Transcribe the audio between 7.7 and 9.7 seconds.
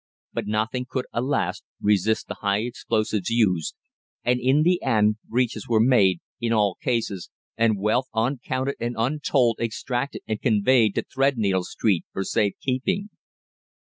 wealth uncounted and untold